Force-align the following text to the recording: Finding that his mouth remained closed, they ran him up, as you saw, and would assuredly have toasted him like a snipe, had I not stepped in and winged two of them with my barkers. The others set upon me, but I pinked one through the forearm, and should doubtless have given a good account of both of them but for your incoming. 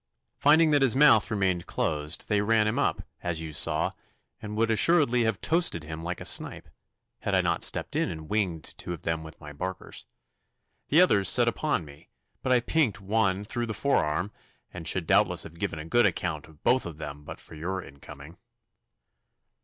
Finding 0.39 0.71
that 0.71 0.81
his 0.81 0.95
mouth 0.95 1.29
remained 1.29 1.67
closed, 1.67 2.27
they 2.27 2.41
ran 2.41 2.65
him 2.67 2.79
up, 2.79 3.03
as 3.21 3.39
you 3.39 3.53
saw, 3.53 3.91
and 4.41 4.57
would 4.57 4.71
assuredly 4.71 5.25
have 5.25 5.39
toasted 5.41 5.83
him 5.83 6.03
like 6.03 6.19
a 6.19 6.25
snipe, 6.25 6.69
had 7.19 7.35
I 7.35 7.41
not 7.41 7.61
stepped 7.61 7.95
in 7.95 8.09
and 8.09 8.27
winged 8.27 8.63
two 8.79 8.93
of 8.93 9.03
them 9.03 9.21
with 9.21 9.39
my 9.39 9.53
barkers. 9.53 10.07
The 10.87 11.01
others 11.01 11.29
set 11.29 11.47
upon 11.47 11.85
me, 11.85 12.09
but 12.41 12.51
I 12.51 12.61
pinked 12.61 12.99
one 12.99 13.43
through 13.43 13.67
the 13.67 13.75
forearm, 13.75 14.31
and 14.73 14.87
should 14.87 15.05
doubtless 15.05 15.43
have 15.43 15.59
given 15.59 15.77
a 15.77 15.85
good 15.85 16.07
account 16.07 16.47
of 16.47 16.63
both 16.63 16.87
of 16.87 16.97
them 16.97 17.21
but 17.23 17.39
for 17.39 17.53
your 17.53 17.79
incoming. 17.83 18.39